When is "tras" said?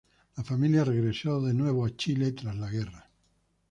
2.31-2.55